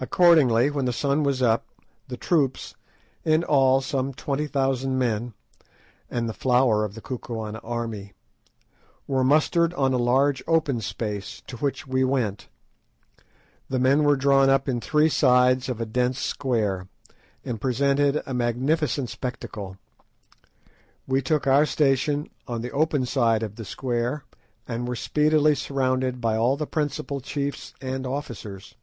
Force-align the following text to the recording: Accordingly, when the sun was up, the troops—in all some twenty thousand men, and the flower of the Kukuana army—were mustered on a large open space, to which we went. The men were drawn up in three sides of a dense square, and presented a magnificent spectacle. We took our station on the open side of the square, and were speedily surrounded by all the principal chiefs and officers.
Accordingly, 0.00 0.70
when 0.70 0.86
the 0.86 0.92
sun 0.92 1.22
was 1.22 1.40
up, 1.40 1.68
the 2.08 2.16
troops—in 2.16 3.44
all 3.44 3.80
some 3.80 4.12
twenty 4.12 4.48
thousand 4.48 4.98
men, 4.98 5.34
and 6.10 6.28
the 6.28 6.34
flower 6.34 6.84
of 6.84 6.96
the 6.96 7.00
Kukuana 7.00 7.60
army—were 7.62 9.22
mustered 9.22 9.72
on 9.74 9.92
a 9.92 9.96
large 9.96 10.42
open 10.48 10.80
space, 10.80 11.44
to 11.46 11.56
which 11.58 11.86
we 11.86 12.02
went. 12.02 12.48
The 13.68 13.78
men 13.78 14.02
were 14.02 14.16
drawn 14.16 14.50
up 14.50 14.68
in 14.68 14.80
three 14.80 15.08
sides 15.08 15.68
of 15.68 15.80
a 15.80 15.86
dense 15.86 16.18
square, 16.18 16.88
and 17.44 17.60
presented 17.60 18.20
a 18.26 18.34
magnificent 18.34 19.08
spectacle. 19.10 19.76
We 21.06 21.22
took 21.22 21.46
our 21.46 21.64
station 21.64 22.30
on 22.48 22.62
the 22.62 22.72
open 22.72 23.06
side 23.06 23.44
of 23.44 23.54
the 23.54 23.64
square, 23.64 24.24
and 24.66 24.88
were 24.88 24.96
speedily 24.96 25.54
surrounded 25.54 26.20
by 26.20 26.34
all 26.36 26.56
the 26.56 26.66
principal 26.66 27.20
chiefs 27.20 27.74
and 27.80 28.04
officers. 28.08 28.74